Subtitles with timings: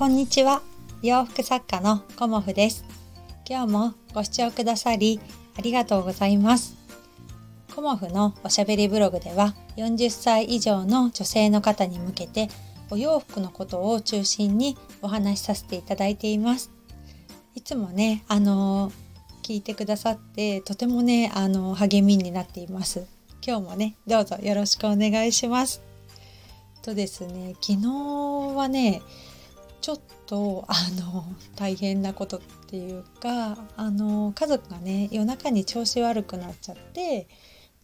[0.00, 0.62] こんにちは。
[1.02, 2.86] 洋服作家のコモフです。
[3.46, 5.20] 今日もご視聴くださり
[5.58, 6.74] ありがとうございます。
[7.76, 12.48] コモフのおしゃべりブログでは40歳以上の女性の方に向けて
[12.88, 16.70] お洋服のことを中心にお話しさせていただいています。
[17.54, 18.90] いつもねあの
[19.42, 23.06] 聞いてくださってとてもねあの励みになっています。
[23.46, 25.82] 今日もねどうぞよろしくお願いします。
[26.80, 29.02] とですね昨日はね
[29.80, 31.24] ちょっとあの
[31.56, 37.28] 大変なことっていうかあの家族がね夜中に調子悪くなっちゃって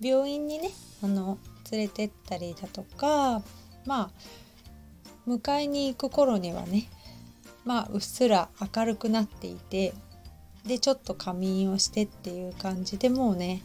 [0.00, 0.70] 病院にね
[1.02, 1.38] あの
[1.70, 3.42] 連れてったりだとか
[3.86, 4.10] まあ
[5.26, 6.88] 迎えに行く頃にはね
[7.64, 9.92] まあうっすら明るくなっていて
[10.66, 13.62] でちょっと仮眠をしてっていう感じでもうね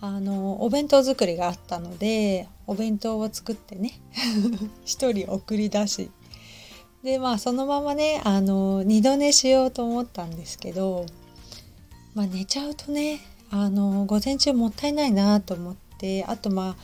[0.00, 4.00] あのお弁当作りがあったのでお弁当を作ってね
[4.84, 6.10] 一人送り出し
[7.02, 11.06] でまあそのままねあの二度寝しようと思ったんですけど、
[12.14, 16.76] まあ、寝ちゃうとねあの午前中もったいないなと思ってあとまあ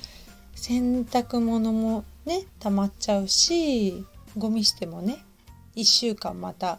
[0.54, 4.04] 洗濯物もね溜まっちゃうし
[4.36, 5.24] ゴミ捨てもね
[5.76, 6.78] 1週間また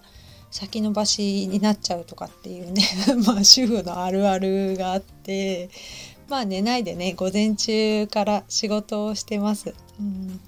[0.52, 2.84] 先延ばしになっちゃうとかっていうね
[3.26, 5.70] まあ主婦のあるあるがあって
[6.28, 9.74] まあ寝ないでね午前中から仕事をしてます。
[10.00, 10.40] うん、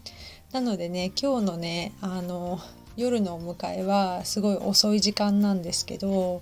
[0.51, 2.59] なのでね今日のねあの
[3.01, 6.41] 夜のお迎えはすごい遅い時間なんですけど、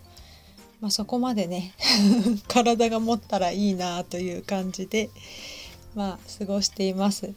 [0.81, 1.73] まあ、そこまでね
[2.47, 5.09] 体が持ったらいいなという感じで
[5.95, 7.33] まあ過ごしています。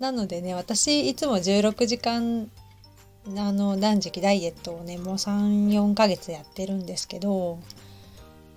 [0.00, 2.50] なのでね私いつも16時間
[3.36, 7.58] あの断食ダイエットをねもう34ヶ月やってるんですけど、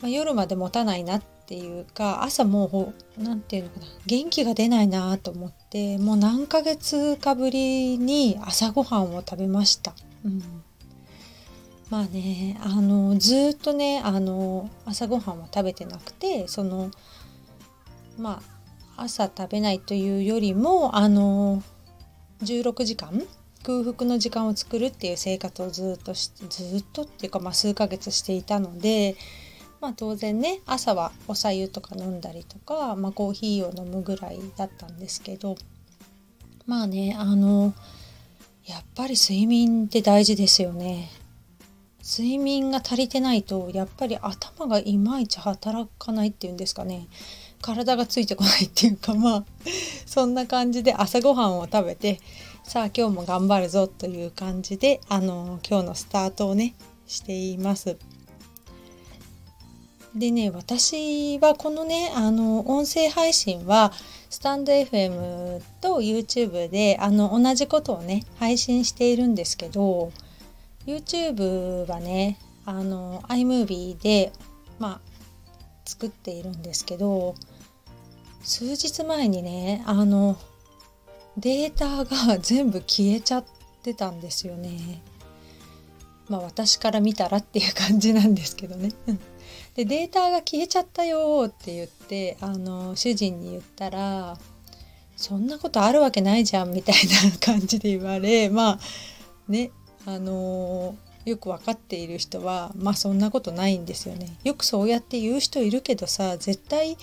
[0.02, 9.94] まあ、夜まで持たないなってていうか朝もう何て言うのかな元気が出ないなと思ってもう何ヶ月かぶりに朝ごはんを食べました。
[10.24, 10.42] うん
[11.90, 16.90] まあねあのずっとねあの朝ごはんは食べてなくてその
[18.18, 18.42] ま
[18.96, 21.62] あ朝食べないというよりもあの
[22.44, 23.22] 16時間
[23.64, 29.18] 空腹の時間を作るっていう生活をずっとずっとっていうか、まあ、数ヶ月していたので、
[29.82, 35.58] まあ、当然ね朝はおさゆとか飲んだりとか、まあ、コーヒーを飲むぐらいだったんですけど
[36.68, 37.74] まあねあの
[38.66, 41.10] やっぱり睡眠って大事ですよね。
[42.04, 47.08] 睡眠が足りてないとやっぱり頭がいまいち働かないっていうんですかね
[47.62, 49.46] 体がついてこないっていうかまあ
[50.08, 52.20] そんな感じで朝ごはんを食べて
[52.64, 56.74] さあ今日も頑張るぞという感じであの今日のスタートをね
[57.06, 57.98] しています。
[60.16, 63.94] でね私はこのねあの音声配信は
[64.30, 70.12] スタンド FM と YouTube であの同じことをね配信しているんですけど
[70.86, 74.34] YouTube はねあの iMovie で
[74.80, 75.02] まあ
[75.86, 77.36] 作っているんですけど
[78.44, 80.38] 数日前にねあの
[81.38, 83.46] データが全部消えちゃっ
[83.84, 85.02] てたんですよね。
[86.28, 88.92] まあ私から見たらっていう感じなんですけどね。
[89.76, 94.38] でデータが消えちゃったよって言ってあの主人に言ったら
[95.16, 96.96] そんなことあるわけないじゃんみたい
[97.32, 98.80] な感じで言われ まあ
[99.48, 99.72] ね
[100.06, 100.96] あの
[101.26, 104.36] よく分かっている人はまあそんなことないんですよね。
[104.44, 106.98] よくそうやって言う人いるけどさ絶対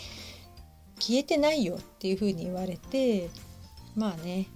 [0.98, 3.30] 消えてないよっていうふうに言われて
[3.94, 4.48] まあね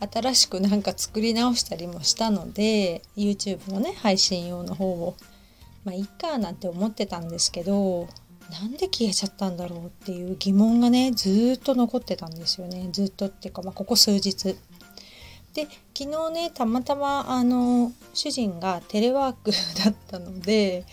[0.00, 5.16] 新しくなんか作り直したりもしたので YouTube のね配信用の方を
[5.84, 8.08] まあいいかなんて思ってたんですけど
[8.50, 14.56] なんで消えちゃったんだろうっていう疑問がねずっと残ってたんですよねずっとっていうか、まあ、ここ数日。
[15.54, 15.66] で
[15.96, 19.50] 昨日ねたまたまあの主人がテレワーク
[19.84, 20.86] だったので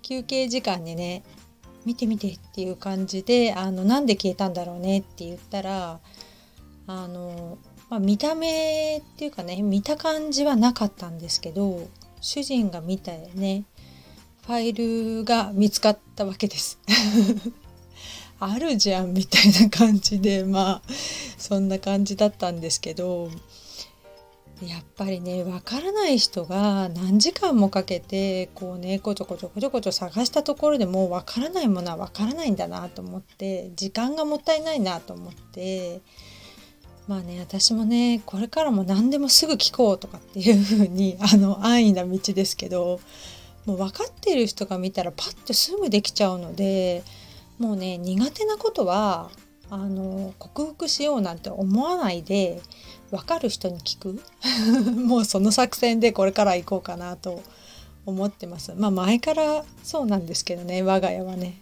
[0.00, 1.22] 休憩時間にね
[1.84, 6.00] 見て見てっていう感じであのなんで消えたんだろうねって言ったら
[6.86, 7.58] あの、
[7.90, 11.86] まあ、見た目っていうかね見た感じはなかったんですけど
[12.22, 13.64] 主人が見たよね
[14.48, 16.78] ファイルが見つかったわけです。
[18.40, 20.82] あるじゃんみたいな感じでまあ
[21.36, 23.28] そんな感じだったんですけど
[24.62, 36.00] やっぱりねわからない人が何時間もかけてこうねこちょこちょこちょこちょ探したところでもうわからないものはわからないんだなと思って時間がもったいないなと思って
[37.06, 42.98] まあね私もねこれからも何でもすぐ聞こうとかっていう風にあの安易な道ですけど
[43.68, 47.02] もう分かってる人が見たらパッとすぐできちゃうので
[47.58, 49.30] もうね苦手なことは
[49.68, 52.62] あの克服しようなんて思わないで
[53.10, 54.22] 分かる人に聞く
[55.04, 57.42] もうその作戦でこれから行こうかなと
[58.06, 58.72] 思ってます。
[58.74, 61.60] まあ前からそうなんですけどね我が家はね。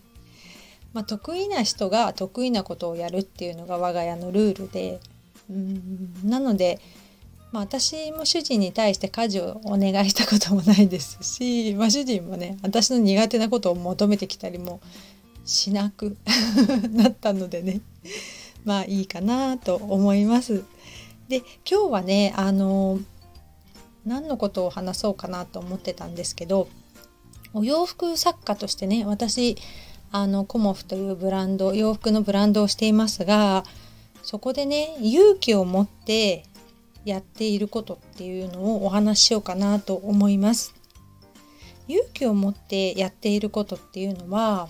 [0.92, 5.00] まあ、得意な人が得意なことをやるっていうのが我が家のルールで
[5.50, 6.80] うんなので、
[7.56, 14.78] まあ、私も主人に対して家事をお願いしたこともないですし、 まあ、主人もね私の苦手なことを求めてきたりも
[15.46, 16.18] しなく
[16.92, 17.80] なったのでね
[18.66, 20.64] まあいいかなと思います。
[21.28, 21.38] で
[21.68, 22.98] 今日はねあの
[24.04, 26.68] 何のことを話そうかなと思ってたんですけど
[27.54, 29.56] お洋服作家としてね私
[30.12, 33.64] あのコモフというブランド洋服のブランドをしていますが
[34.22, 36.44] そこでね勇気を持って
[37.06, 40.74] やっていることっていうのをお話ししようかなと思います。
[41.88, 44.68] 勇気を持ってやっていることっていうのは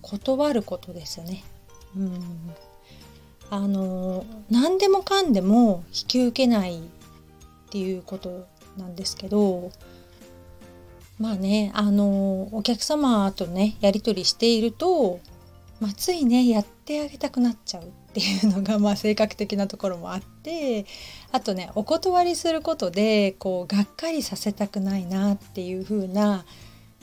[0.00, 1.44] 断ることですよね。
[1.94, 2.54] うん
[3.50, 6.80] あの何でもかんでも引き受けないっ
[7.68, 8.46] ていうこと
[8.78, 9.70] なんですけど
[11.18, 15.20] まあねあのお客様とねやり取りしていると、
[15.80, 20.84] まあ、ついねやってあげたくなっちゃうっていうのが、まあ、性格的なところもあって
[21.32, 26.44] あとねお断りすることでこうがっかりさせたくないなっていう風な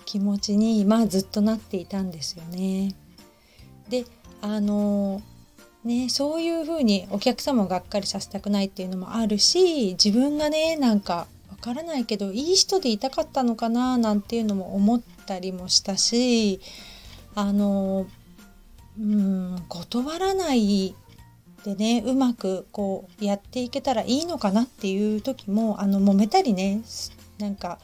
[0.06, 2.94] 気持ちに、まあ、ずっとなっていたんですよね。
[3.90, 4.06] で
[4.42, 5.22] あの
[5.84, 16.60] ね、そういうふうにお客様をがっかりさせたくないっていうのもあるし自分がねなんかわからないけどいい人でいたかったのかななんていうのも思ったりもしたし
[17.34, 18.08] あの
[19.00, 20.96] うん断らない
[21.64, 26.82] でねうまくこうやっていけたらいいのかなっていう時もあの揉めたりね
[27.40, 27.80] なんか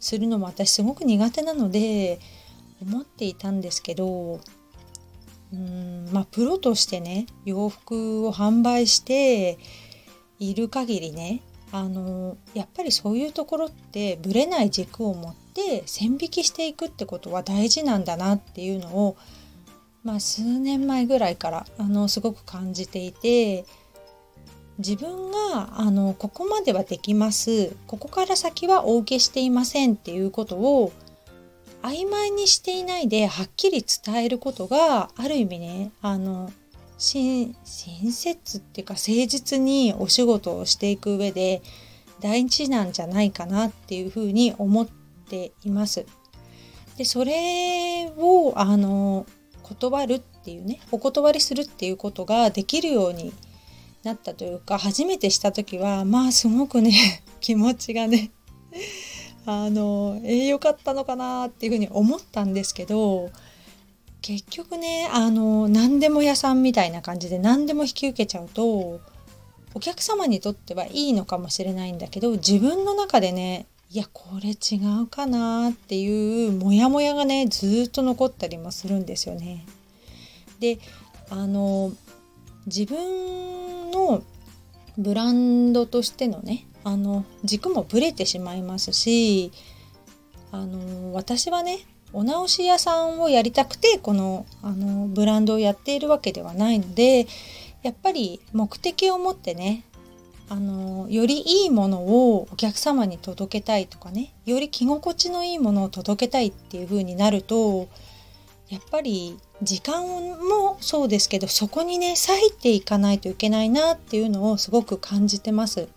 [0.00, 2.20] するのも私すごく苦手なので
[2.82, 4.40] 思っていたんですけど
[5.52, 9.58] うんまあプロとしてね洋服を販売して
[10.38, 11.40] いる限りね
[11.72, 19.16] あのやっぱりそういうところってぶれない軸を持って線引きしていくってことは大事なんだなっていうのを、
[20.04, 23.66] まあ、数年前ぐらいからあのすごく感じていて
[24.78, 30.92] 自分があのここまではできますここから先はお受けしていませんっていうことを
[31.82, 36.50] 曖昧にしていないではっきり伝えることがある意味ねあの
[36.96, 41.62] 親切っていうか誠実にお仕事をしていく上で
[42.20, 44.88] 大事なんじゃないかなっていうふうに思っ
[45.28, 46.06] ています。
[46.96, 49.24] でそれをあの
[49.68, 53.32] 断るっていうねお断りするっていうことができるように
[54.02, 58.30] なったというか初めてした時はまあすごくね 気持ちがね
[59.46, 63.30] あのえー、よかったのかなっていうふうに思ったんですけど
[64.20, 69.00] 結局ねあの何でも屋さんみたいな感じで何でも引き受けちゃうと
[69.74, 79.64] お客様にとってはいいのかもしれないんだけど自分の中でねいやこれ違うかなっていうモヤモヤがねずっと残ったりもするんですよね。
[80.60, 80.78] で
[81.30, 81.92] あの
[82.66, 84.22] 自分の
[84.98, 89.52] ブランドとしてのねあの軸もぶれてしまいますし
[90.52, 91.78] あの私はね
[92.12, 97.26] お直し屋さんをやりたくてこのあのブランドをやっているわけではないので
[97.82, 99.84] やっぱり目的を持ってね
[100.50, 107.88] あのよりいいものをお客様に届けたいとかねより着心地のいいものを届けたいっていう風になると
[108.68, 115.88] やっぱり時間もそうですけどそこにね割いていかないといけないなっていうのをすごく感じてます。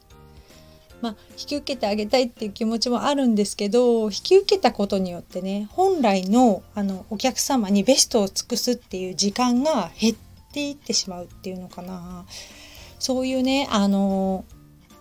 [1.02, 10.16] まあ、引き受けてあげたいっていう気持ちもあるんですけど引き受けたことによってね本来のあのお客様にベストを尽くすっていう時間が減っ
[10.54, 12.24] ていってしまうっていうのかな
[13.02, 14.46] そういうねあの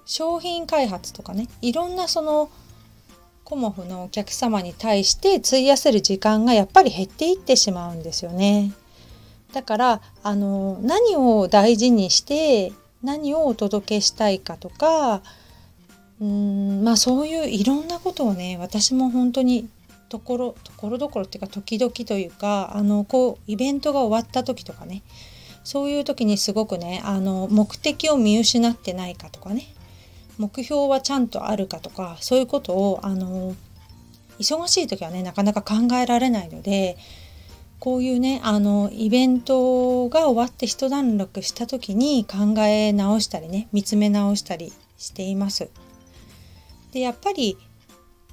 [0.07, 2.51] 商品開発とかねいろんなその
[3.45, 8.73] コモフのお客様に対して費やせる時間がやっぱり減っていってしまうんですよね。
[9.53, 15.21] だからあの何を大事にして何をお届けしたいかとか
[16.23, 19.69] うんまあそういういろんなことをね私も本当に
[20.09, 25.03] ところところどころっていうか時々というかあのこうイベントが終わった時とかね
[25.65, 29.67] そういう時にすごくねあの目的を見失ってないかとかね
[30.39, 33.55] 目標はちゃんとあるかとかそういうことをあの
[34.39, 36.97] 忙しい時はねなかなか考えられないので
[37.79, 45.71] こういうねあのイベントが終わって一段落した時に考え直したりね見つめ直したりしています。
[46.93, 47.57] でやっぱり、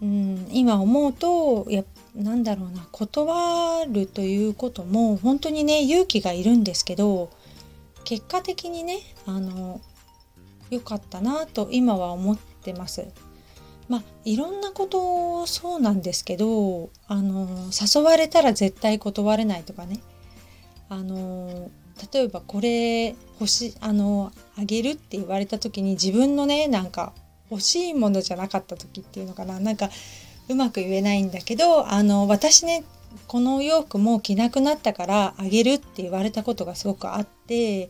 [0.01, 1.84] うん、今思うとや
[2.18, 7.30] なんだろうな断るということも本当にね勇気がいるんですけど
[8.04, 9.82] 結果的にねあの
[10.72, 13.08] 良かったなと今は思ってます。
[13.88, 20.02] まあいろんなことそうなんですけどあの誘われたら絶対断れないとかね
[20.90, 21.70] あの
[22.12, 27.14] 例えばこれ欲しあのあげるって言われた時に自分のねなんか
[27.50, 29.90] 欲しいものじゃなかった時っていうのかななんか
[30.50, 32.84] うまく言えないんだけどあの私ね
[33.27, 37.89] このお洋服もう着なくなったからあげるって言われたことがすごくあって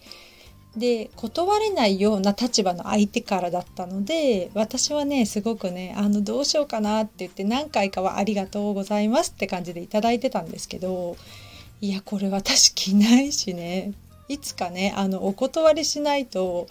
[0.75, 11.17] で断れないような立場の相手からだったので私はねすごくねあのどうしようかなって言って何回かはありがとうございますって感じで頂いてたんですけど
[11.81, 13.93] いやこれ私着ないしね
[14.27, 16.67] いつかねあのお断りしないと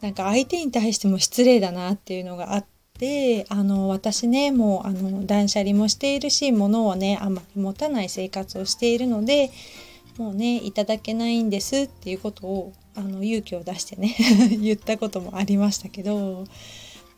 [0.00, 9.50] なんか相手に対しても失礼だなっていうのがあってであの私ねもうあの断捨離もしているし物をねあんまり持たない生活をしているので
[10.18, 14.16] もうねいただけないんですっていうことをあの勇気を出してね
[14.60, 16.46] 言ったこともありましたけど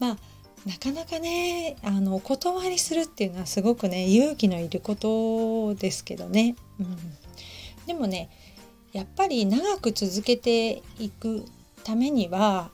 [0.01, 0.19] まあ
[0.67, 6.97] なかなかねあのお断りするっていうのはすごくね勇気のいることですけどね、うん、
[7.87, 8.29] でもね
[8.93, 11.45] やっぱり長く続けていく
[11.85, 12.71] ためには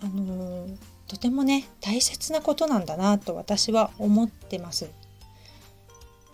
[0.00, 0.66] あの
[1.12, 4.88] とてもね大切なことなんだなと私は思ってます。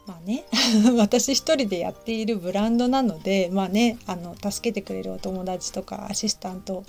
[0.07, 0.45] まあね
[0.97, 6.85] 私一人でやっているブランドなのでまあねあの助けてくれるお友達とかアシスタント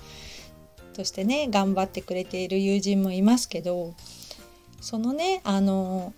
[0.93, 3.95] としてね頑張ってくれている友人もいますけど
[4.79, 6.13] そのねあの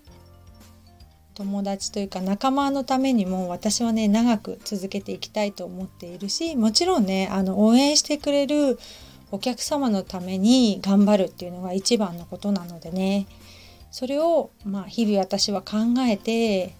[1.35, 8.77] 友達というか仲間のためにも私はね長く続けていきたいと思っているしもちろんねあの応援してくれる
[9.31, 13.27] お客様のために頑張るっていうのが一番のことなのでね
[13.91, 16.75] それを、まあ、日々私は考えて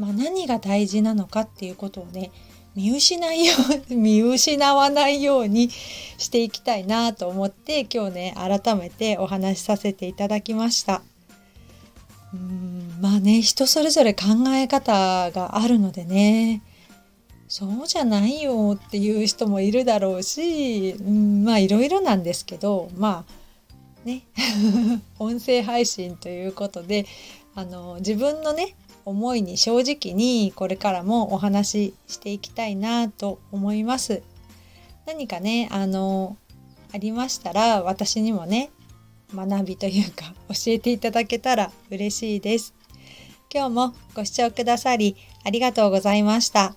[0.00, 2.32] まあ、何が大事なのかっていうことをね
[2.74, 3.52] 見失いよ
[3.90, 5.68] う 見失わないように
[6.16, 11.02] していきたいなと思って今日ね改めてお話しさせていただきました。
[12.32, 14.22] うんまあね人それぞれ考
[14.54, 16.62] え方があるのでね
[17.50, 23.24] そうじゃないよっていう人もいるだろうし、うん、まあいろいろなんですけどま
[24.04, 24.22] あね
[25.18, 27.06] 音声配信ということで
[27.56, 34.22] あの自分のね思いに正直にこれからもお話ししていきたいなと思います。
[35.04, 36.36] 何かねあの
[36.92, 38.70] ありましたら私にもね
[39.34, 42.74] 学びというか教えていただけたら嬉しいです。
[43.52, 46.76] 今日もご視聴くださりありがとうございました。